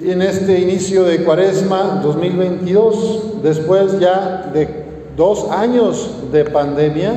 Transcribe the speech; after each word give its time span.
en 0.00 0.22
este 0.22 0.60
inicio 0.60 1.04
de 1.04 1.24
Cuaresma 1.24 2.00
2022, 2.02 3.42
después 3.42 3.98
ya 3.98 4.50
de 4.52 4.84
dos 5.16 5.50
años 5.50 6.10
de 6.30 6.44
pandemia, 6.44 7.14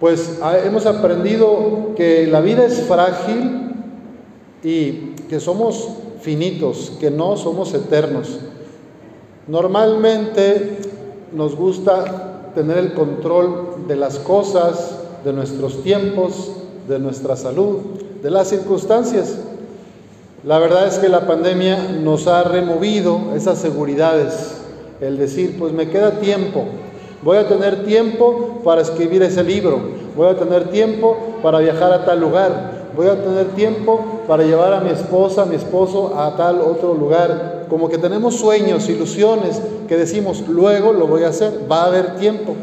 pues 0.00 0.38
hemos 0.64 0.86
aprendido 0.86 1.94
que 1.96 2.26
la 2.26 2.40
vida 2.40 2.64
es 2.64 2.82
frágil 2.82 3.72
y 4.62 5.14
que 5.28 5.40
somos 5.40 5.88
finitos, 6.20 6.92
que 7.00 7.10
no 7.10 7.36
somos 7.36 7.74
eternos. 7.74 8.38
Normalmente 9.46 10.78
nos 11.32 11.54
gusta 11.54 12.52
tener 12.54 12.78
el 12.78 12.94
control 12.94 13.86
de 13.86 13.96
las 13.96 14.18
cosas, 14.18 14.98
de 15.24 15.32
nuestros 15.32 15.82
tiempos, 15.82 16.52
de 16.88 16.98
nuestra 16.98 17.36
salud, 17.36 17.78
de 18.22 18.30
las 18.30 18.48
circunstancias. 18.48 19.38
La 20.48 20.58
verdad 20.58 20.86
es 20.86 20.98
que 20.98 21.10
la 21.10 21.26
pandemia 21.26 21.90
nos 22.02 22.26
ha 22.26 22.42
removido 22.42 23.20
esas 23.36 23.58
seguridades, 23.58 24.62
el 24.98 25.18
decir, 25.18 25.58
pues 25.58 25.74
me 25.74 25.90
queda 25.90 26.20
tiempo, 26.20 26.64
voy 27.20 27.36
a 27.36 27.46
tener 27.46 27.84
tiempo 27.84 28.62
para 28.64 28.80
escribir 28.80 29.22
ese 29.22 29.44
libro, 29.44 29.78
voy 30.16 30.28
a 30.28 30.38
tener 30.38 30.70
tiempo 30.70 31.18
para 31.42 31.58
viajar 31.58 31.92
a 31.92 32.06
tal 32.06 32.20
lugar, 32.20 32.88
voy 32.96 33.08
a 33.08 33.22
tener 33.22 33.48
tiempo 33.48 34.22
para 34.26 34.42
llevar 34.42 34.72
a 34.72 34.80
mi 34.80 34.88
esposa, 34.88 35.42
a 35.42 35.44
mi 35.44 35.56
esposo 35.56 36.18
a 36.18 36.34
tal 36.34 36.62
otro 36.62 36.94
lugar. 36.94 37.66
Como 37.68 37.90
que 37.90 37.98
tenemos 37.98 38.36
sueños, 38.36 38.88
ilusiones, 38.88 39.60
que 39.86 39.98
decimos, 39.98 40.44
luego 40.48 40.94
lo 40.94 41.06
voy 41.06 41.24
a 41.24 41.28
hacer, 41.28 41.70
va 41.70 41.82
a 41.82 41.86
haber 41.88 42.16
tiempo. 42.16 42.54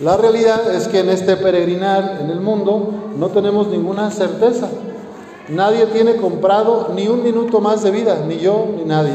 La 0.00 0.18
realidad 0.18 0.74
es 0.74 0.86
que 0.86 1.00
en 1.00 1.08
este 1.08 1.38
peregrinar 1.38 2.18
en 2.20 2.28
el 2.28 2.40
mundo 2.40 2.90
no 3.18 3.28
tenemos 3.28 3.68
ninguna 3.68 4.10
certeza. 4.10 4.68
Nadie 5.48 5.86
tiene 5.86 6.16
comprado 6.16 6.88
ni 6.94 7.06
un 7.06 7.22
minuto 7.22 7.60
más 7.60 7.82
de 7.82 7.90
vida, 7.92 8.24
ni 8.26 8.38
yo 8.38 8.66
ni 8.76 8.84
nadie. 8.84 9.14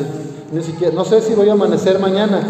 Ni 0.52 0.64
siquiera, 0.64 0.94
no 0.94 1.03
sé 1.03 1.22
si 1.22 1.33
voy 1.33 1.50
a 1.50 1.53
amanecer 1.53 2.00
mañana. 2.00 2.42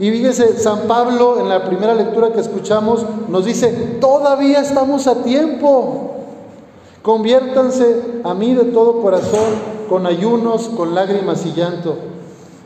Y 0.00 0.10
fíjese, 0.10 0.58
San 0.58 0.88
Pablo 0.88 1.38
en 1.40 1.48
la 1.48 1.64
primera 1.64 1.94
lectura 1.94 2.32
que 2.32 2.40
escuchamos 2.40 3.04
nos 3.28 3.44
dice, 3.44 3.98
todavía 4.00 4.60
estamos 4.60 5.06
a 5.06 5.22
tiempo. 5.22 6.14
Conviértanse 7.02 8.20
a 8.24 8.34
mí 8.34 8.54
de 8.54 8.64
todo 8.64 9.00
corazón, 9.00 9.44
con 9.88 10.06
ayunos, 10.06 10.68
con 10.68 10.94
lágrimas 10.94 11.44
y 11.46 11.52
llanto. 11.52 11.96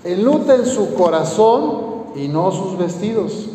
Enluten 0.05 0.64
su 0.64 0.94
corazón 0.94 2.05
y 2.14 2.28
no 2.28 2.52
sus 2.52 2.78
vestidos. 2.78 3.48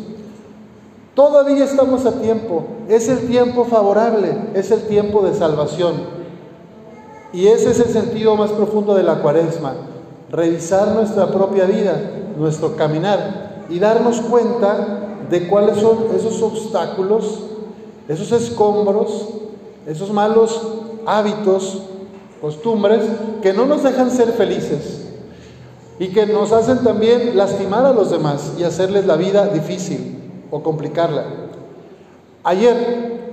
Todavía 1.14 1.64
estamos 1.64 2.06
a 2.06 2.20
tiempo. 2.20 2.64
Es 2.88 3.08
el 3.08 3.26
tiempo 3.26 3.64
favorable, 3.64 4.50
es 4.54 4.70
el 4.70 4.82
tiempo 4.86 5.22
de 5.22 5.34
salvación. 5.34 6.19
Y 7.32 7.46
ese 7.46 7.70
es 7.70 7.80
el 7.80 7.88
sentido 7.88 8.36
más 8.36 8.50
profundo 8.50 8.94
de 8.94 9.02
la 9.02 9.22
cuaresma. 9.22 9.74
Revisar 10.30 10.88
nuestra 10.88 11.30
propia 11.30 11.64
vida, 11.64 12.00
nuestro 12.36 12.76
caminar 12.76 13.64
y 13.68 13.78
darnos 13.78 14.20
cuenta 14.20 15.00
de 15.30 15.46
cuáles 15.48 15.78
son 15.78 16.06
esos 16.14 16.42
obstáculos, 16.42 17.40
esos 18.08 18.32
escombros, 18.32 19.28
esos 19.86 20.12
malos 20.12 20.60
hábitos, 21.06 21.82
costumbres 22.40 23.02
que 23.42 23.52
no 23.52 23.66
nos 23.66 23.82
dejan 23.82 24.10
ser 24.10 24.32
felices 24.32 25.06
y 25.98 26.08
que 26.08 26.26
nos 26.26 26.52
hacen 26.52 26.78
también 26.82 27.36
lastimar 27.36 27.84
a 27.84 27.92
los 27.92 28.10
demás 28.10 28.54
y 28.58 28.64
hacerles 28.64 29.06
la 29.06 29.16
vida 29.16 29.48
difícil 29.48 30.18
o 30.50 30.62
complicarla. 30.62 31.24
Ayer 32.42 33.29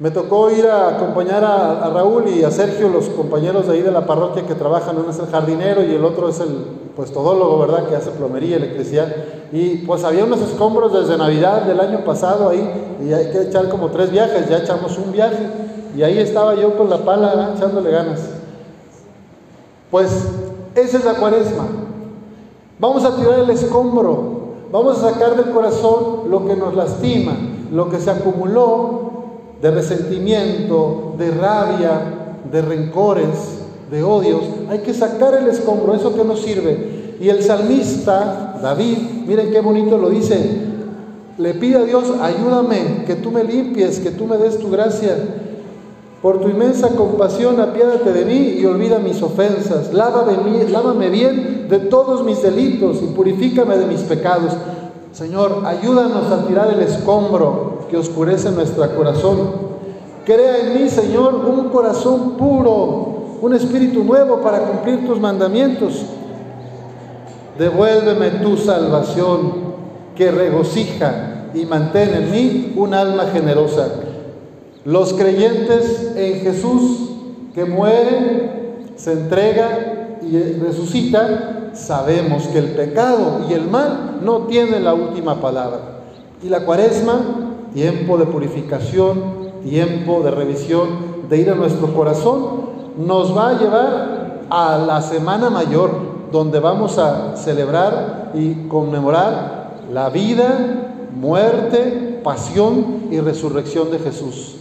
me 0.00 0.10
tocó 0.10 0.50
ir 0.50 0.66
a 0.66 0.96
acompañar 0.96 1.44
a, 1.44 1.90
Raúl 1.90 2.26
y 2.28 2.42
a 2.42 2.50
Sergio, 2.50 2.88
los 2.88 3.10
compañeros 3.10 3.66
de 3.66 3.74
ahí 3.74 3.82
de 3.82 3.90
la 3.90 4.06
parroquia 4.06 4.46
que 4.46 4.54
trabajan, 4.54 4.96
uno 4.96 5.10
es 5.10 5.18
el 5.18 5.26
jardinero 5.26 5.84
y 5.84 5.94
el 5.94 6.02
otro 6.06 6.30
es 6.30 6.40
el 6.40 6.64
pues 6.96 7.12
todólogo, 7.12 7.58
¿verdad? 7.58 7.86
Que 7.86 7.96
hace 7.96 8.10
plomería, 8.10 8.56
electricidad. 8.56 9.14
Y 9.52 9.84
pues 9.86 10.02
había 10.04 10.24
unos 10.24 10.40
escombros 10.40 10.94
desde 10.94 11.18
Navidad 11.18 11.64
del 11.64 11.80
año 11.80 12.02
pasado 12.02 12.48
ahí 12.48 12.96
y 13.06 13.12
hay 13.12 13.30
que 13.30 13.42
echar 13.42 13.68
como 13.68 13.88
tres 13.88 14.10
viajes, 14.10 14.48
ya 14.48 14.58
echamos 14.58 14.96
un 14.96 15.12
viaje 15.12 15.46
y 15.94 16.02
ahí 16.02 16.16
estaba 16.18 16.54
yo 16.54 16.78
con 16.78 16.88
la 16.88 17.04
pala 17.04 17.52
echándole 17.54 17.90
ganas. 17.90 18.20
Pues 19.90 20.08
esa 20.76 20.96
es 20.96 21.04
la 21.04 21.14
cuaresma. 21.14 21.66
Vamos 22.78 23.04
a 23.04 23.14
tirar 23.16 23.40
el 23.40 23.50
escombro, 23.50 24.40
Vamos 24.72 25.02
a 25.02 25.10
sacar 25.10 25.34
del 25.36 25.52
corazón 25.52 26.30
lo 26.30 26.46
que 26.46 26.54
nos 26.54 26.74
lastima, 26.74 27.32
lo 27.72 27.90
que 27.90 27.98
se 27.98 28.08
acumuló 28.08 29.09
de 29.60 29.70
resentimiento, 29.70 31.14
de 31.18 31.30
rabia, 31.30 32.00
de 32.50 32.62
rencores, 32.62 33.60
de 33.90 34.02
odios. 34.02 34.42
Hay 34.68 34.78
que 34.78 34.94
sacar 34.94 35.34
el 35.34 35.48
escombro, 35.48 35.94
eso 35.94 36.14
que 36.14 36.24
nos 36.24 36.40
sirve. 36.40 37.16
Y 37.20 37.28
el 37.28 37.42
salmista, 37.42 38.58
David, 38.62 38.96
miren 39.26 39.50
qué 39.50 39.60
bonito 39.60 39.98
lo 39.98 40.08
dice, 40.08 40.70
le 41.36 41.54
pide 41.54 41.76
a 41.76 41.84
Dios, 41.84 42.04
ayúdame, 42.20 43.04
que 43.06 43.16
tú 43.16 43.30
me 43.30 43.44
limpies, 43.44 44.00
que 44.00 44.10
tú 44.10 44.26
me 44.26 44.38
des 44.38 44.58
tu 44.58 44.70
gracia. 44.70 45.16
Por 46.22 46.40
tu 46.40 46.48
inmensa 46.48 46.88
compasión, 46.88 47.60
apiádate 47.60 48.12
de 48.12 48.24
mí 48.26 48.58
y 48.60 48.66
olvida 48.66 48.98
mis 48.98 49.22
ofensas. 49.22 49.92
Lávame, 49.94 50.68
lávame 50.68 51.08
bien 51.08 51.66
de 51.68 51.78
todos 51.78 52.24
mis 52.24 52.42
delitos 52.42 52.98
y 53.02 53.06
purifícame 53.06 53.78
de 53.78 53.86
mis 53.86 54.02
pecados. 54.02 54.52
Señor, 55.12 55.62
ayúdanos 55.64 56.30
a 56.30 56.46
tirar 56.46 56.72
el 56.74 56.80
escombro 56.80 57.79
que 57.90 57.96
oscurece 57.96 58.50
nuestro 58.50 58.94
corazón. 58.94 59.70
Crea 60.24 60.58
en 60.58 60.74
mí, 60.74 60.88
Señor, 60.88 61.34
un 61.34 61.70
corazón 61.70 62.36
puro, 62.36 63.38
un 63.40 63.54
espíritu 63.54 64.04
nuevo 64.04 64.40
para 64.40 64.60
cumplir 64.60 65.06
tus 65.06 65.18
mandamientos. 65.18 66.04
Devuélveme 67.58 68.30
tu 68.42 68.56
salvación 68.56 69.70
que 70.14 70.30
regocija 70.30 71.50
y 71.54 71.66
mantén 71.66 72.14
en 72.14 72.30
mí 72.30 72.74
un 72.76 72.94
alma 72.94 73.26
generosa. 73.32 73.88
Los 74.84 75.12
creyentes 75.12 76.12
en 76.16 76.40
Jesús 76.40 77.10
que 77.54 77.64
mueren, 77.64 78.60
se 78.96 79.12
entrega 79.12 80.18
y 80.22 80.38
resucita, 80.60 81.70
sabemos 81.72 82.46
que 82.48 82.58
el 82.58 82.72
pecado 82.72 83.46
y 83.48 83.54
el 83.54 83.66
mal 83.66 84.20
no 84.22 84.46
tienen 84.46 84.84
la 84.84 84.94
última 84.94 85.40
palabra. 85.40 86.00
Y 86.42 86.48
la 86.48 86.64
cuaresma, 86.64 87.49
tiempo 87.74 88.18
de 88.18 88.26
purificación, 88.26 89.50
tiempo 89.62 90.20
de 90.22 90.30
revisión, 90.30 90.88
de 91.28 91.38
ir 91.38 91.50
a 91.50 91.54
nuestro 91.54 91.94
corazón, 91.94 92.70
nos 92.98 93.36
va 93.36 93.50
a 93.50 93.58
llevar 93.58 94.40
a 94.50 94.78
la 94.78 95.00
Semana 95.00 95.50
Mayor, 95.50 95.90
donde 96.32 96.60
vamos 96.60 96.98
a 96.98 97.36
celebrar 97.36 98.32
y 98.34 98.66
conmemorar 98.68 99.70
la 99.92 100.10
vida, 100.10 101.08
muerte, 101.14 102.20
pasión 102.22 103.08
y 103.10 103.20
resurrección 103.20 103.90
de 103.90 103.98
Jesús. 103.98 104.56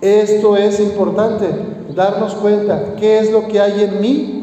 Esto 0.00 0.56
es 0.56 0.80
importante, 0.80 1.48
darnos 1.94 2.34
cuenta 2.34 2.94
qué 2.96 3.20
es 3.20 3.32
lo 3.32 3.48
que 3.48 3.60
hay 3.60 3.84
en 3.84 4.00
mí 4.00 4.40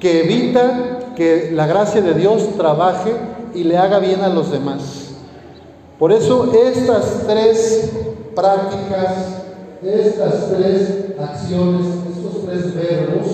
que 0.00 0.24
evita 0.24 1.12
que 1.14 1.50
la 1.52 1.66
gracia 1.66 2.02
de 2.02 2.14
Dios 2.14 2.56
trabaje 2.56 3.12
y 3.54 3.64
le 3.64 3.78
haga 3.78 3.98
bien 3.98 4.20
a 4.22 4.28
los 4.28 4.50
demás. 4.50 5.03
Por 6.04 6.12
eso 6.12 6.52
estas 6.52 7.22
tres 7.26 7.90
prácticas, 8.34 9.40
estas 9.82 10.50
tres 10.50 11.14
acciones, 11.18 11.86
estos 12.14 12.44
tres 12.44 12.74
verbos, 12.74 13.26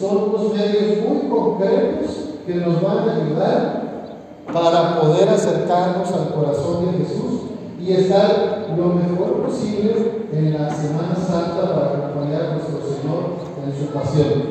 son 0.00 0.30
unos 0.30 0.54
medios 0.54 1.06
muy 1.06 1.28
concretos 1.28 2.12
que 2.46 2.54
nos 2.54 2.80
van 2.80 3.06
a 3.06 3.16
ayudar 3.16 4.16
para 4.50 4.98
poder 4.98 5.28
acercarnos 5.28 6.10
al 6.10 6.32
corazón 6.32 6.86
de 6.86 7.04
Jesús 7.04 7.50
y 7.78 7.92
estar 7.92 8.66
lo 8.74 8.94
mejor 8.94 9.42
posible 9.48 10.22
en 10.32 10.54
la 10.54 10.74
Semana 10.74 11.14
Santa 11.16 11.70
para 11.70 11.86
acompañar 11.88 12.42
a 12.44 12.54
nuestro 12.54 12.78
Señor 12.80 13.24
en 13.62 13.78
su 13.78 13.92
pasión. 13.92 14.42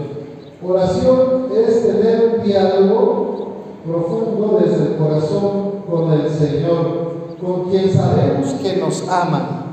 Oración 0.63 1.48
es 1.51 1.81
tener 1.81 2.36
un 2.36 2.44
diálogo 2.44 3.36
profundo 3.84 4.60
desde 4.63 4.84
el 4.84 4.98
corazón 4.98 5.66
con 5.90 6.12
el 6.12 6.30
Señor, 6.30 7.05
con 7.42 7.70
quien 7.70 7.94
sabemos 7.94 8.54
que 8.62 8.78
nos 8.78 9.08
ama. 9.10 9.66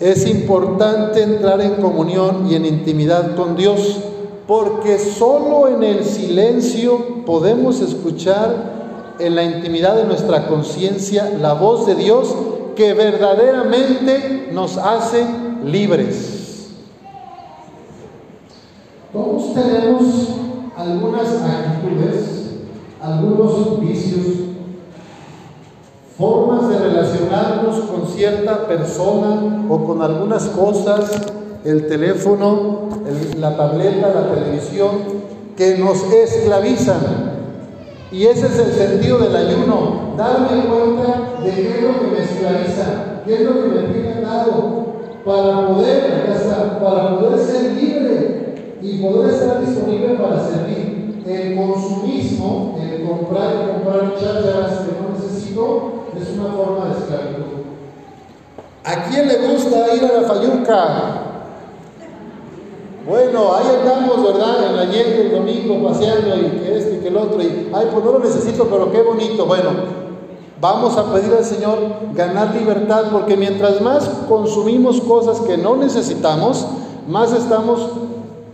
Es 0.00 0.26
importante 0.26 1.22
entrar 1.22 1.60
en 1.60 1.74
comunión 1.74 2.46
y 2.50 2.56
en 2.56 2.66
intimidad 2.66 3.36
con 3.36 3.56
Dios, 3.56 4.00
porque 4.46 4.98
solo 4.98 5.68
en 5.68 5.82
el 5.84 6.04
silencio 6.04 7.24
podemos 7.24 7.80
escuchar 7.80 9.14
en 9.18 9.36
la 9.36 9.44
intimidad 9.44 9.96
de 9.96 10.04
nuestra 10.04 10.48
conciencia 10.48 11.30
la 11.40 11.52
voz 11.52 11.86
de 11.86 11.94
Dios 11.94 12.34
que 12.74 12.94
verdaderamente 12.94 14.48
nos 14.52 14.76
hace 14.78 15.24
libres. 15.64 16.68
Todos 19.12 19.54
tenemos 19.54 20.02
algunas 20.76 21.28
actitudes, 21.28 22.56
algunos 23.00 23.80
vicios, 23.80 24.26
formas 26.22 26.68
de 26.68 26.78
relacionarnos 26.78 27.80
con 27.80 28.06
cierta 28.06 28.68
persona 28.68 29.64
o 29.68 29.84
con 29.84 30.02
algunas 30.02 30.44
cosas 30.50 31.20
el 31.64 31.88
teléfono, 31.88 32.90
la 33.40 33.56
tableta, 33.56 34.12
la 34.14 34.32
televisión, 34.32 34.90
que 35.56 35.78
nos 35.78 36.00
esclavizan. 36.12 37.00
Y 38.12 38.26
ese 38.26 38.46
es 38.46 38.56
el 38.56 38.72
sentido 38.72 39.18
del 39.18 39.34
ayuno, 39.34 40.14
darme 40.16 40.62
cuenta 40.66 41.42
de 41.42 41.50
qué 41.50 41.68
es 41.70 41.82
lo 41.82 41.98
que 41.98 42.06
me 42.06 42.22
esclaviza, 42.22 43.22
qué 43.26 43.34
es 43.34 43.40
lo 43.40 43.54
que 43.54 43.68
me 43.68 43.92
tiene 43.92 44.20
dado, 44.20 44.92
para 45.24 45.66
poder, 45.66 46.24
para 46.80 47.18
poder 47.18 47.44
ser 47.44 47.72
libre 47.72 48.78
y 48.80 49.02
poder 49.02 49.34
estar 49.34 49.60
disponible 49.66 50.14
para 50.14 50.40
servir. 50.40 51.20
El 51.26 51.56
consumismo, 51.56 52.78
el 52.80 53.08
comprar 53.08 53.54
y 53.54 53.72
comprar 53.72 54.14
chachas 54.14 54.80
que 54.80 55.00
no 55.00 55.16
necesito, 55.16 56.01
es 56.20 56.38
una 56.38 56.52
forma 56.52 56.86
de 56.86 56.98
esclavitud. 56.98 57.62
¿A 58.84 59.04
quién 59.04 59.28
le 59.28 59.36
gusta 59.48 59.94
ir 59.94 60.04
a 60.04 60.20
la 60.20 60.28
fayuca? 60.28 61.22
Bueno, 63.08 63.54
ahí 63.54 63.66
andamos, 63.80 64.22
¿verdad? 64.22 64.70
En 64.70 64.76
la 64.76 64.84
nieve 64.84 65.22
el 65.22 65.32
domingo 65.32 65.88
paseando 65.88 66.36
y 66.36 66.60
que 66.60 66.78
este 66.78 66.96
y 66.96 66.98
que 66.98 67.08
el 67.08 67.16
otro. 67.16 67.42
Y, 67.42 67.70
ay, 67.72 67.88
pues 67.92 68.04
no 68.04 68.12
lo 68.12 68.18
necesito, 68.20 68.66
pero 68.66 68.92
qué 68.92 69.02
bonito. 69.02 69.46
Bueno, 69.46 69.70
vamos 70.60 70.96
a 70.96 71.12
pedir 71.12 71.32
al 71.32 71.44
Señor 71.44 71.78
ganar 72.14 72.54
libertad 72.54 73.06
porque 73.10 73.36
mientras 73.36 73.80
más 73.80 74.08
consumimos 74.28 75.00
cosas 75.00 75.40
que 75.40 75.56
no 75.56 75.76
necesitamos, 75.76 76.66
más 77.08 77.32
estamos 77.32 77.88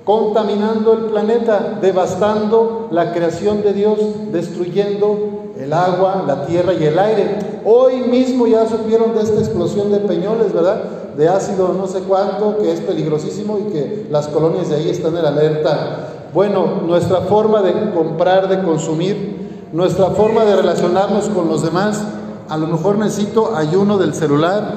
contaminando 0.08 0.94
el 0.94 1.00
planeta, 1.00 1.78
devastando 1.82 2.88
la 2.90 3.12
creación 3.12 3.60
de 3.60 3.74
Dios, 3.74 3.98
destruyendo 4.32 5.52
el 5.60 5.70
agua, 5.70 6.24
la 6.26 6.46
tierra 6.46 6.72
y 6.72 6.82
el 6.82 6.98
aire. 6.98 7.60
Hoy 7.66 7.96
mismo 7.96 8.46
ya 8.46 8.66
supieron 8.66 9.14
de 9.14 9.20
esta 9.20 9.38
explosión 9.38 9.92
de 9.92 9.98
peñoles, 9.98 10.54
¿verdad? 10.54 10.82
De 11.14 11.28
ácido 11.28 11.74
no 11.74 11.86
sé 11.86 12.00
cuánto, 12.08 12.56
que 12.56 12.72
es 12.72 12.80
peligrosísimo 12.80 13.58
y 13.58 13.70
que 13.70 14.06
las 14.10 14.28
colonias 14.28 14.70
de 14.70 14.76
ahí 14.76 14.88
están 14.88 15.14
en 15.14 15.26
alerta. 15.26 16.08
Bueno, 16.32 16.80
nuestra 16.86 17.20
forma 17.20 17.60
de 17.60 17.90
comprar, 17.90 18.48
de 18.48 18.62
consumir, 18.62 19.68
nuestra 19.74 20.06
forma 20.12 20.46
de 20.46 20.56
relacionarnos 20.56 21.28
con 21.28 21.48
los 21.48 21.62
demás, 21.62 22.02
a 22.48 22.56
lo 22.56 22.66
mejor 22.66 22.96
necesito 22.96 23.54
ayuno 23.54 23.98
del 23.98 24.14
celular, 24.14 24.72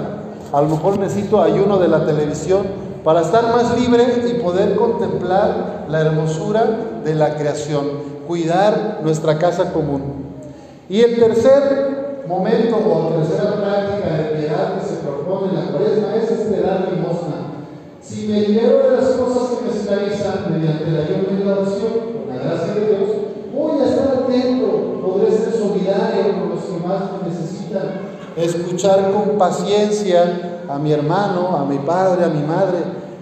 a 0.52 0.62
lo 0.62 0.68
mejor 0.68 1.00
necesito 1.00 1.42
ayuno 1.42 1.80
de 1.80 1.88
la 1.88 2.06
televisión 2.06 2.91
para 3.04 3.22
estar 3.22 3.44
más 3.52 3.80
libre 3.80 4.06
y 4.30 4.42
poder 4.42 4.76
contemplar 4.76 5.86
la 5.90 6.02
hermosura 6.02 6.66
de 7.04 7.16
la 7.16 7.36
creación, 7.36 7.86
cuidar 8.28 9.00
nuestra 9.04 9.38
casa 9.38 9.74
común. 9.74 10.26
Y 10.88 11.02
el 11.02 11.20
tercer 11.20 12.26
momento 12.28 12.78
o 12.78 13.14
tercera 13.18 13.56
práctica 13.56 14.18
de 14.18 14.38
piedad 14.38 14.80
que 14.80 14.88
se 14.88 14.96
propone 15.02 15.50
en 15.50 15.56
la 15.56 15.72
cuaresma 15.72 16.16
es 16.16 16.32
este 16.32 16.62
dar 16.62 16.90
limosna. 16.92 17.66
Si 18.02 18.28
me 18.28 18.42
libero 18.42 18.90
de 18.90 18.98
las 18.98 19.12
cosas 19.12 19.58
que 19.58 19.66
me 19.66 19.78
esclavizan 19.78 20.52
mediante 20.52 20.92
la 20.92 21.00
ayuda 21.00 21.40
y 21.40 21.44
la 21.44 21.54
oración, 21.54 21.94
con 22.14 22.36
la 22.36 22.44
gracia 22.44 22.74
de 22.74 22.88
Dios, 22.88 23.10
voy 23.54 23.82
a 23.82 23.86
estar 23.86 24.08
atento, 24.08 25.02
podré 25.02 25.32
ser 25.32 25.54
solidario 25.54 26.40
con 26.40 26.50
los 26.50 26.64
que 26.66 26.88
más 26.88 27.02
necesitan, 27.26 28.12
escuchar 28.36 29.12
con 29.12 29.38
paciencia 29.38 30.51
a 30.74 30.80
mi 30.80 30.92
hermano, 30.92 31.58
a 31.58 31.66
mi 31.66 31.78
padre, 31.80 32.26
a 32.26 32.30
mi 32.30 32.46
madre, 32.46 32.78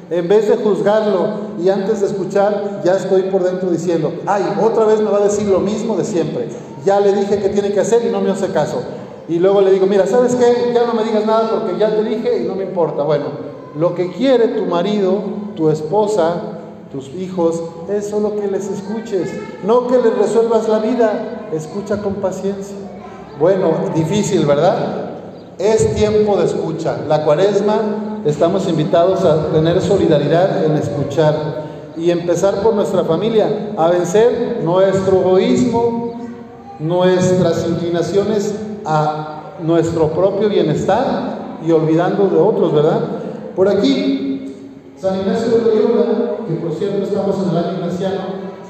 en 0.10 0.28
vez 0.28 0.48
de 0.48 0.58
juzgarlo 0.58 1.50
y 1.62 1.70
antes 1.70 2.02
de 2.02 2.08
escuchar, 2.08 2.82
ya 2.84 2.96
estoy 2.96 3.24
por 3.24 3.44
dentro 3.44 3.70
diciendo, 3.70 4.12
ay, 4.26 4.44
otra 4.62 4.86
vez 4.86 5.00
me 5.02 5.12
va 5.12 5.18
a 5.18 5.24
decir 5.24 5.48
lo 5.48 5.60
mismo 5.60 5.96
de 5.96 6.04
siempre 6.04 6.50
ya 6.86 7.00
le 7.00 7.14
dije 7.14 7.40
que 7.40 7.50
tiene 7.50 7.72
que 7.72 7.80
hacer 7.80 8.06
y 8.06 8.12
no 8.12 8.22
me 8.22 8.32
hace 8.32 8.48
caso. 8.50 8.82
Y 9.28 9.40
luego 9.40 9.62
le 9.62 9.72
digo, 9.72 9.86
mira, 9.86 10.08
¿sabes 10.08 10.36
qué? 10.36 10.72
Ya 10.74 10.86
no 10.86 10.94
me 10.94 11.04
digas 11.04 11.26
nada 11.26 11.50
porque 11.52 11.78
ya 11.78 11.90
te 11.90 12.04
dije 12.04 12.44
y 12.44 12.48
no 12.48 12.56
me 12.56 12.64
importa. 12.64 13.04
Bueno, 13.04 13.26
lo 13.76 13.94
que 13.94 14.12
quiere 14.12 14.48
tu 14.50 14.66
marido, 14.66 15.22
tu 15.56 15.70
esposa, 15.70 16.42
tus 16.92 17.10
hijos, 17.10 17.62
es 17.90 18.10
solo 18.10 18.36
que 18.36 18.48
les 18.48 18.68
escuches, 18.70 19.30
no 19.64 19.88
que 19.88 19.98
les 19.98 20.18
resuelvas 20.18 20.68
la 20.68 20.80
vida. 20.80 21.48
Escucha 21.54 22.02
con 22.02 22.16
paciencia. 22.16 22.76
Bueno, 23.40 23.72
difícil, 23.94 24.46
¿verdad? 24.46 25.09
Es 25.60 25.94
tiempo 25.94 26.38
de 26.38 26.46
escucha. 26.46 27.00
La 27.10 27.26
cuaresma 27.26 28.22
estamos 28.24 28.66
invitados 28.70 29.26
a 29.26 29.48
tener 29.48 29.82
solidaridad 29.82 30.64
en 30.64 30.78
escuchar 30.78 31.66
y 31.98 32.12
empezar 32.12 32.64
por 32.64 32.76
nuestra 32.76 33.04
familia, 33.04 33.74
a 33.76 33.90
vencer 33.90 34.62
nuestro 34.64 35.20
egoísmo, 35.20 36.14
nuestras 36.80 37.68
inclinaciones 37.68 38.56
a 38.86 39.56
nuestro 39.62 40.08
propio 40.12 40.48
bienestar 40.48 41.58
y 41.68 41.74
olvidando 41.74 42.28
de 42.28 42.38
otros, 42.38 42.74
¿verdad? 42.74 43.02
Por 43.54 43.68
aquí, 43.68 44.56
San 44.98 45.20
Ignacio 45.20 45.58
de 45.58 45.76
Loyola, 45.76 46.38
que 46.48 46.54
por 46.54 46.72
cierto 46.72 47.04
estamos 47.04 47.36
en 47.44 47.50
el 47.50 47.58
año 47.58 47.78
ignaciano, 47.80 48.22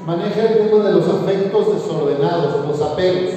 maneja 0.04 0.42
el 0.42 0.68
tema 0.68 0.88
de 0.88 0.94
los 0.94 1.08
afectos 1.08 1.72
desordenados, 1.72 2.66
los 2.66 2.82
apegos. 2.82 3.34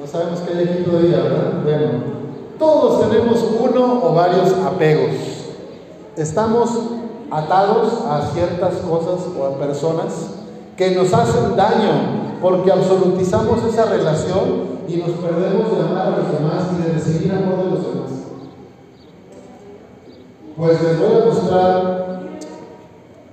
No 0.00 0.06
sabemos 0.08 0.40
qué 0.40 0.58
hay 0.58 0.64
aquí 0.64 0.82
todavía, 0.82 1.18
¿verdad? 1.18 1.52
Bueno, 1.62 2.21
todos 2.62 3.10
tenemos 3.10 3.44
uno 3.60 4.00
o 4.04 4.14
varios 4.14 4.52
apegos. 4.64 5.16
Estamos 6.16 6.70
atados 7.28 7.92
a 8.08 8.30
ciertas 8.32 8.74
cosas 8.76 9.26
o 9.36 9.46
a 9.46 9.58
personas 9.58 10.12
que 10.76 10.92
nos 10.92 11.12
hacen 11.12 11.56
daño 11.56 12.38
porque 12.40 12.70
absolutizamos 12.70 13.64
esa 13.64 13.86
relación 13.86 14.82
y 14.86 14.96
nos 14.96 15.10
perdemos 15.10 15.76
de 15.76 15.82
amar 15.82 16.06
a 16.06 16.10
los 16.10 16.32
demás 16.32 16.68
y 16.78 16.82
de 16.82 16.92
recibir 16.92 17.32
amor 17.32 17.64
de 17.64 17.70
los 17.70 17.80
demás. 17.80 18.10
Pues 20.56 20.82
les 20.82 21.00
voy 21.00 21.20
a 21.20 21.24
mostrar 21.24 22.02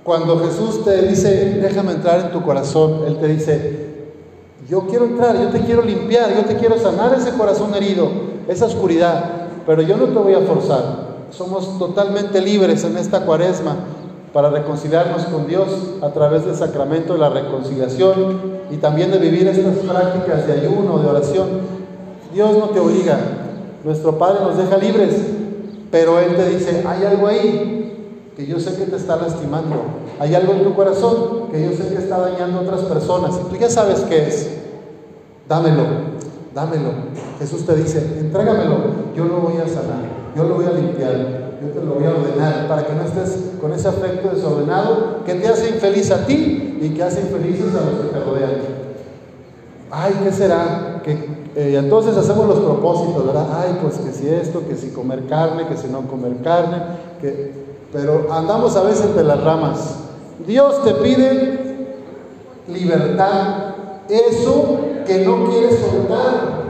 cuando 0.02 0.40
Jesús 0.40 0.84
te 0.84 1.02
dice, 1.02 1.60
déjame 1.62 1.92
entrar 1.92 2.18
en 2.20 2.32
tu 2.32 2.42
corazón, 2.42 3.02
Él 3.06 3.18
te 3.18 3.28
dice, 3.28 3.90
yo 4.68 4.88
quiero 4.88 5.04
entrar, 5.04 5.38
yo 5.40 5.50
te 5.50 5.60
quiero 5.60 5.82
limpiar, 5.82 6.34
yo 6.34 6.44
te 6.46 6.56
quiero 6.56 6.76
sanar 6.78 7.14
ese 7.14 7.30
corazón 7.32 7.72
herido, 7.76 8.29
esa 8.48 8.66
oscuridad, 8.66 9.24
pero 9.66 9.82
yo 9.82 9.96
no 9.96 10.06
te 10.06 10.18
voy 10.18 10.34
a 10.34 10.40
forzar. 10.40 11.10
Somos 11.30 11.78
totalmente 11.78 12.40
libres 12.40 12.84
en 12.84 12.96
esta 12.96 13.20
cuaresma 13.20 13.76
para 14.32 14.50
reconciliarnos 14.50 15.24
con 15.24 15.46
Dios 15.46 15.68
a 16.02 16.10
través 16.10 16.44
del 16.44 16.54
sacramento 16.54 17.14
de 17.14 17.18
la 17.18 17.30
reconciliación 17.30 18.60
y 18.70 18.76
también 18.76 19.10
de 19.10 19.18
vivir 19.18 19.46
estas 19.48 19.76
prácticas 19.76 20.46
de 20.46 20.52
ayuno, 20.52 20.98
de 20.98 21.08
oración. 21.08 21.48
Dios 22.32 22.56
no 22.56 22.66
te 22.70 22.78
obliga, 22.78 23.18
nuestro 23.84 24.18
Padre 24.18 24.40
nos 24.44 24.56
deja 24.56 24.76
libres, 24.76 25.16
pero 25.90 26.20
Él 26.20 26.36
te 26.36 26.48
dice, 26.48 26.84
hay 26.86 27.04
algo 27.04 27.26
ahí 27.26 28.30
que 28.36 28.46
yo 28.46 28.60
sé 28.60 28.76
que 28.76 28.84
te 28.84 28.96
está 28.96 29.16
lastimando, 29.16 29.76
hay 30.20 30.34
algo 30.34 30.52
en 30.52 30.62
tu 30.62 30.74
corazón 30.74 31.48
que 31.50 31.62
yo 31.62 31.72
sé 31.72 31.88
que 31.88 31.96
está 31.96 32.18
dañando 32.18 32.58
a 32.58 32.62
otras 32.62 32.82
personas 32.82 33.34
y 33.40 33.50
tú 33.50 33.56
ya 33.60 33.68
sabes 33.68 34.00
qué 34.08 34.28
es, 34.28 34.48
dámelo, 35.48 35.82
dámelo. 36.54 36.90
Jesús 37.38 37.64
te 37.64 37.74
dice, 37.76 38.18
entrégamelo, 38.20 38.76
yo 39.14 39.24
lo 39.24 39.40
voy 39.40 39.54
a 39.56 39.68
sanar, 39.68 40.02
yo 40.36 40.44
lo 40.44 40.56
voy 40.56 40.66
a 40.66 40.72
limpiar, 40.72 41.58
yo 41.62 41.68
te 41.68 41.84
lo 41.84 41.94
voy 41.94 42.04
a 42.04 42.10
ordenar 42.10 42.68
para 42.68 42.86
que 42.86 42.92
no 42.94 43.02
estés 43.02 43.52
con 43.60 43.72
ese 43.72 43.88
afecto 43.88 44.30
desordenado 44.34 45.24
que 45.24 45.34
te 45.34 45.48
hace 45.48 45.70
infeliz 45.70 46.10
a 46.10 46.26
ti 46.26 46.78
y 46.80 46.90
que 46.90 47.02
hace 47.02 47.20
infelices 47.20 47.74
a 47.74 47.90
los 47.90 48.00
que 48.00 48.12
te 48.12 48.24
rodean. 48.24 48.50
Ay, 49.90 50.20
¿qué 50.22 50.32
será? 50.32 51.00
Que 51.04 51.12
eh, 51.56 51.76
entonces 51.76 52.16
hacemos 52.16 52.46
los 52.46 52.60
propósitos, 52.60 53.26
¿verdad? 53.26 53.46
Ay, 53.52 53.78
pues 53.82 53.98
que 53.98 54.12
si 54.12 54.28
esto, 54.28 54.66
que 54.66 54.76
si 54.76 54.90
comer 54.90 55.26
carne, 55.26 55.66
que 55.66 55.76
si 55.76 55.88
no 55.88 56.02
comer 56.02 56.36
carne, 56.42 56.76
que... 57.20 57.52
pero 57.92 58.32
andamos 58.32 58.76
a 58.76 58.82
veces 58.82 59.14
de 59.16 59.24
las 59.24 59.42
ramas. 59.42 59.96
Dios 60.46 60.82
te 60.84 60.92
pide 60.94 61.58
libertad, 62.68 63.74
eso 64.08 64.80
que 65.10 65.24
no 65.24 65.50
quieres 65.50 65.80
soltar. 65.80 66.60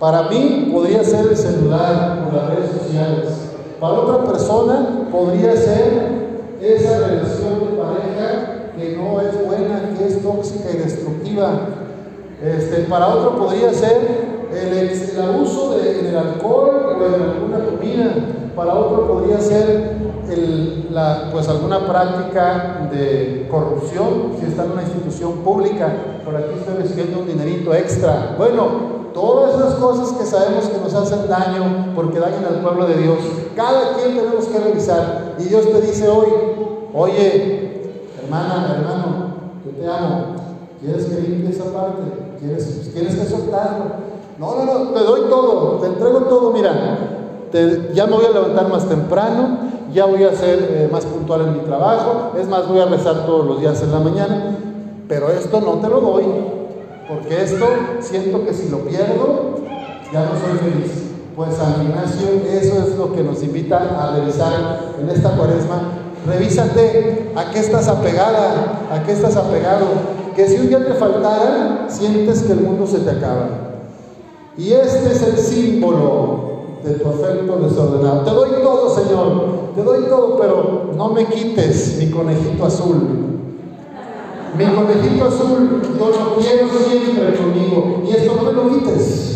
Para 0.00 0.22
mí 0.24 0.68
podría 0.72 1.04
ser 1.04 1.28
el 1.28 1.36
celular 1.36 2.28
o 2.28 2.34
las 2.34 2.56
redes 2.56 2.70
sociales. 2.72 3.28
Para 3.78 3.94
otra 3.94 4.32
persona 4.32 5.08
podría 5.12 5.56
ser 5.56 6.22
esa 6.60 7.06
relación 7.06 7.60
de 7.60 7.76
pareja 7.80 8.72
que 8.76 8.96
no 8.96 9.20
es 9.20 9.46
buena, 9.46 9.94
que 9.96 10.06
es 10.06 10.20
tóxica 10.20 10.70
y 10.74 10.78
destructiva. 10.78 11.52
Este, 12.44 12.82
para 12.82 13.06
otro 13.06 13.38
podría 13.38 13.72
ser 13.72 14.41
el, 14.54 15.20
abuso 15.20 15.76
del 15.78 16.16
alcohol 16.16 16.96
o 16.96 17.00
de 17.00 17.14
alguna 17.14 17.64
comida. 17.64 18.14
Para 18.54 18.74
otro 18.74 19.08
podría 19.08 19.40
ser 19.40 19.96
la, 20.90 21.30
pues 21.32 21.48
alguna 21.48 21.86
práctica 21.86 22.88
de 22.92 23.48
corrupción, 23.50 24.34
si 24.38 24.46
está 24.46 24.64
en 24.64 24.72
una 24.72 24.82
institución 24.82 25.38
pública. 25.38 25.92
Por 26.24 26.36
aquí 26.36 26.54
estoy 26.58 26.76
recibiendo 26.76 27.20
un 27.20 27.28
dinerito 27.28 27.74
extra. 27.74 28.34
Bueno, 28.38 29.02
todas 29.12 29.56
esas 29.56 29.74
cosas 29.74 30.12
que 30.12 30.24
sabemos 30.24 30.66
que 30.66 30.78
nos 30.78 30.94
hacen 30.94 31.28
daño 31.28 31.92
porque 31.94 32.18
dañan 32.18 32.44
al 32.44 32.60
pueblo 32.60 32.86
de 32.86 32.96
Dios. 32.96 33.18
Cada 33.56 33.94
quien 33.94 34.16
tenemos 34.16 34.46
que 34.46 34.58
revisar. 34.58 35.34
Y 35.38 35.44
Dios 35.44 35.70
te 35.70 35.80
dice 35.80 36.08
hoy, 36.08 36.28
oye, 36.94 37.90
hermana, 38.22 38.76
hermano, 38.78 39.34
yo 39.64 39.70
te 39.72 39.86
amo. 39.86 40.36
¿Quieres 40.80 41.06
que 41.06 41.20
limpie 41.20 41.50
esa 41.50 41.72
parte? 41.72 42.02
¿Quieres, 42.40 42.90
¿Quieres 42.92 43.14
que 43.14 43.24
soltarlo? 43.24 44.11
No, 44.38 44.56
no, 44.56 44.64
no, 44.64 44.90
te 44.90 45.00
doy 45.00 45.22
todo, 45.28 45.78
te 45.80 45.86
entrego 45.86 46.20
todo, 46.22 46.52
mira. 46.52 46.98
ya 47.94 48.06
me 48.06 48.16
voy 48.16 48.24
a 48.24 48.30
levantar 48.30 48.68
más 48.68 48.88
temprano, 48.88 49.58
ya 49.92 50.06
voy 50.06 50.24
a 50.24 50.34
ser 50.34 50.58
eh, 50.70 50.88
más 50.90 51.04
puntual 51.04 51.42
en 51.42 51.52
mi 51.54 51.60
trabajo, 51.60 52.32
es 52.38 52.48
más, 52.48 52.66
voy 52.66 52.80
a 52.80 52.86
rezar 52.86 53.26
todos 53.26 53.46
los 53.46 53.60
días 53.60 53.82
en 53.82 53.92
la 53.92 54.00
mañana, 54.00 54.56
pero 55.06 55.28
esto 55.30 55.60
no 55.60 55.74
te 55.74 55.88
lo 55.88 56.00
doy, 56.00 56.24
porque 57.08 57.42
esto 57.42 57.66
siento 58.00 58.44
que 58.44 58.54
si 58.54 58.68
lo 58.70 58.78
pierdo, 58.78 59.56
ya 60.12 60.24
no 60.24 60.30
soy 60.30 60.70
feliz. 60.70 61.02
Pues 61.34 61.54
San 61.54 61.82
Ignacio, 61.82 62.28
eso 62.50 62.74
es 62.86 62.96
lo 62.96 63.12
que 63.14 63.22
nos 63.22 63.42
invita 63.42 63.78
a 63.98 64.16
revisar 64.16 64.92
en 65.00 65.08
esta 65.08 65.30
cuaresma. 65.30 65.80
Revísate 66.26 67.32
a 67.34 67.50
qué 67.50 67.58
estás 67.58 67.88
apegada, 67.88 68.86
a 68.92 69.02
qué 69.02 69.12
estás 69.12 69.36
apegado. 69.36 69.86
Que 70.36 70.46
si 70.46 70.56
un 70.56 70.68
día 70.68 70.84
te 70.84 70.92
faltara, 70.92 71.86
sientes 71.88 72.42
que 72.42 72.52
el 72.52 72.60
mundo 72.60 72.86
se 72.86 72.98
te 72.98 73.10
acaba. 73.10 73.61
Y 74.56 74.72
este 74.72 75.12
es 75.12 75.22
el 75.22 75.38
símbolo 75.38 76.52
de 76.84 76.94
tu 76.94 77.08
afecto 77.08 77.56
desordenado. 77.58 78.20
Te 78.22 78.30
doy 78.30 78.50
todo, 78.62 78.90
Señor, 78.94 79.44
te 79.74 79.82
doy 79.82 80.04
todo, 80.04 80.38
pero 80.38 80.90
no 80.96 81.08
me 81.10 81.26
quites 81.26 81.96
mi 81.98 82.10
conejito 82.10 82.66
azul. 82.66 82.96
Mi 84.58 84.66
conejito 84.66 85.24
azul, 85.24 85.80
yo 85.98 86.08
lo 86.08 86.36
quiero 86.36 86.68
siempre 86.68 87.34
conmigo. 87.34 88.02
Y 88.06 88.10
esto 88.10 88.36
no 88.36 88.42
me 88.42 88.52
lo 88.52 88.68
quites. 88.68 89.32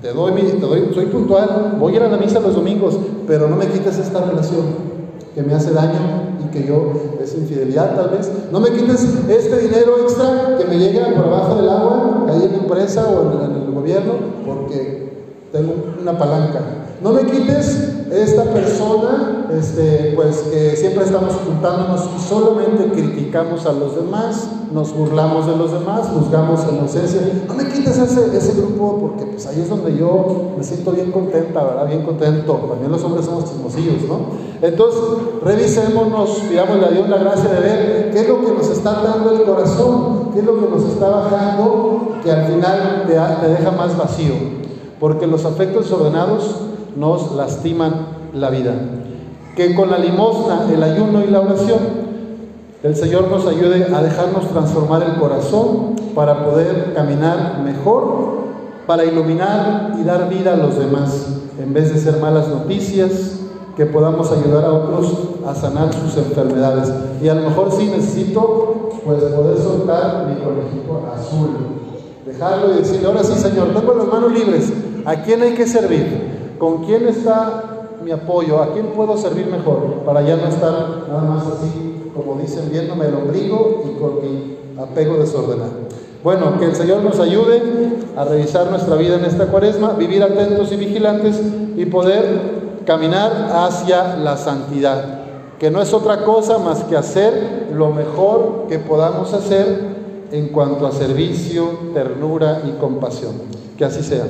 Te 0.00 0.12
doy, 0.12 0.32
mi, 0.32 0.42
te 0.42 0.58
doy, 0.58 0.90
soy 0.92 1.06
puntual, 1.06 1.76
voy 1.78 1.92
a 1.92 1.96
ir 1.96 2.02
a 2.02 2.08
la 2.08 2.16
misa 2.16 2.40
los 2.40 2.56
domingos, 2.56 2.98
pero 3.28 3.48
no 3.48 3.54
me 3.54 3.68
quites 3.68 3.98
esta 3.98 4.24
relación 4.24 4.92
que 5.32 5.42
me 5.42 5.54
hace 5.54 5.70
daño 5.70 6.21
y 6.44 6.50
que 6.50 6.66
yo 6.66 6.92
es 7.22 7.34
infidelidad 7.34 7.94
tal 7.96 8.10
vez. 8.10 8.30
No 8.50 8.60
me 8.60 8.70
quites 8.70 9.02
este 9.28 9.58
dinero 9.58 9.98
extra 10.02 10.56
que 10.58 10.64
me 10.64 10.78
llega 10.78 11.14
por 11.14 11.26
abajo 11.26 11.56
del 11.56 11.68
agua, 11.68 12.26
ahí 12.28 12.44
en 12.44 12.52
la 12.52 12.58
empresa 12.58 13.08
o 13.08 13.44
en 13.44 13.62
el 13.62 13.72
gobierno, 13.72 14.12
porque 14.44 15.11
tengo 15.52 15.74
una 16.00 16.18
palanca. 16.18 16.60
No 17.02 17.12
me 17.12 17.26
quites 17.26 18.06
esta 18.10 18.44
persona, 18.44 19.48
este, 19.52 20.12
pues 20.14 20.38
que 20.50 20.76
siempre 20.76 21.04
estamos 21.04 21.34
juntándonos 21.46 22.08
y 22.16 22.20
solamente 22.20 22.92
criticamos 22.92 23.66
a 23.66 23.72
los 23.72 23.96
demás, 23.96 24.48
nos 24.72 24.94
burlamos 24.94 25.46
de 25.46 25.56
los 25.56 25.72
demás, 25.72 26.08
juzgamos 26.08 26.60
inocencia. 26.70 27.20
No 27.48 27.54
me 27.54 27.66
quites 27.68 27.98
ese, 27.98 28.36
ese 28.36 28.60
grupo 28.60 28.98
porque 29.00 29.24
pues 29.32 29.46
ahí 29.46 29.60
es 29.60 29.68
donde 29.68 29.96
yo 29.96 30.52
me 30.56 30.62
siento 30.62 30.92
bien 30.92 31.10
contenta, 31.10 31.64
¿verdad? 31.64 31.86
Bien 31.86 32.02
contento. 32.02 32.54
También 32.54 32.92
los 32.92 33.02
hombres 33.02 33.26
somos 33.26 33.44
chismosillos, 33.46 34.02
¿no? 34.08 34.20
Entonces, 34.62 35.02
revisémonos, 35.42 36.30
pidámosle 36.48 36.86
a 36.86 36.90
Dios 36.90 37.08
la 37.08 37.18
gracia 37.18 37.50
de 37.50 37.60
ver 37.60 38.10
qué 38.12 38.20
es 38.20 38.28
lo 38.28 38.40
que 38.40 38.52
nos 38.52 38.68
está 38.68 39.02
dando 39.02 39.32
el 39.32 39.42
corazón, 39.42 40.30
qué 40.32 40.40
es 40.40 40.44
lo 40.44 40.60
que 40.60 40.70
nos 40.70 40.84
está 40.84 41.08
bajando, 41.08 42.18
que 42.22 42.30
al 42.30 42.46
final 42.46 43.04
te 43.06 43.48
deja 43.48 43.70
más 43.72 43.96
vacío 43.96 44.62
porque 45.02 45.26
los 45.26 45.44
afectos 45.44 45.90
desordenados 45.90 46.58
nos 46.94 47.34
lastiman 47.34 48.06
la 48.32 48.50
vida. 48.50 48.72
Que 49.56 49.74
con 49.74 49.90
la 49.90 49.98
limosna, 49.98 50.68
el 50.72 50.80
ayuno 50.80 51.24
y 51.24 51.26
la 51.26 51.40
oración, 51.40 51.80
el 52.84 52.94
Señor 52.94 53.28
nos 53.28 53.44
ayude 53.48 53.88
a 53.92 54.00
dejarnos 54.00 54.48
transformar 54.50 55.02
el 55.02 55.16
corazón 55.16 55.96
para 56.14 56.44
poder 56.44 56.92
caminar 56.94 57.62
mejor, 57.64 58.42
para 58.86 59.04
iluminar 59.04 59.96
y 60.00 60.04
dar 60.04 60.28
vida 60.28 60.52
a 60.52 60.56
los 60.56 60.78
demás, 60.78 61.26
en 61.58 61.74
vez 61.74 61.92
de 61.92 61.98
ser 61.98 62.20
malas 62.20 62.46
noticias, 62.46 63.40
que 63.76 63.86
podamos 63.86 64.30
ayudar 64.30 64.66
a 64.66 64.72
otros 64.72 65.14
a 65.44 65.52
sanar 65.52 65.92
sus 65.92 66.16
enfermedades. 66.16 66.92
Y 67.20 67.28
a 67.28 67.34
lo 67.34 67.48
mejor 67.48 67.72
sí 67.72 67.86
necesito 67.86 68.90
pues 69.04 69.20
poder 69.20 69.58
soltar 69.58 70.28
mi 70.28 70.36
conejito 70.44 71.02
azul, 71.12 71.48
dejarlo 72.26 72.74
y 72.74 72.78
decirle, 72.78 73.06
ahora 73.06 73.24
sí 73.24 73.34
Señor, 73.34 73.68
tengo 73.74 73.94
las 73.94 74.06
manos 74.06 74.32
libres, 74.32 74.72
¿A 75.04 75.16
quién 75.16 75.42
hay 75.42 75.54
que 75.54 75.66
servir? 75.66 76.54
¿Con 76.58 76.84
quién 76.84 77.08
está 77.08 77.88
mi 78.04 78.12
apoyo? 78.12 78.62
¿A 78.62 78.72
quién 78.72 78.86
puedo 78.88 79.16
servir 79.16 79.46
mejor? 79.46 80.04
Para 80.04 80.22
ya 80.22 80.36
no 80.36 80.46
estar 80.46 80.72
nada 81.08 81.22
más 81.22 81.44
así, 81.46 82.10
como 82.14 82.40
dicen, 82.40 82.70
viéndome 82.70 83.06
el 83.06 83.14
ombligo 83.14 83.84
y 83.90 83.98
con 83.98 84.22
mi 84.22 84.58
apego 84.80 85.16
desordenado. 85.16 85.72
Bueno, 86.22 86.56
que 86.60 86.66
el 86.66 86.76
Señor 86.76 87.02
nos 87.02 87.18
ayude 87.18 87.60
a 88.16 88.24
revisar 88.24 88.70
nuestra 88.70 88.94
vida 88.94 89.16
en 89.16 89.24
esta 89.24 89.46
cuaresma, 89.46 89.94
vivir 89.94 90.22
atentos 90.22 90.70
y 90.70 90.76
vigilantes 90.76 91.40
y 91.76 91.84
poder 91.86 92.62
caminar 92.86 93.50
hacia 93.52 94.16
la 94.16 94.36
santidad, 94.36 95.22
que 95.58 95.70
no 95.72 95.82
es 95.82 95.92
otra 95.92 96.22
cosa 96.24 96.58
más 96.58 96.84
que 96.84 96.96
hacer 96.96 97.70
lo 97.74 97.90
mejor 97.90 98.66
que 98.68 98.78
podamos 98.78 99.32
hacer 99.34 100.01
en 100.32 100.48
cuanto 100.48 100.86
a 100.86 100.92
servicio, 100.92 101.90
ternura 101.94 102.62
y 102.66 102.80
compasión. 102.80 103.32
Que 103.76 103.84
así 103.84 104.02
sea. 104.02 104.26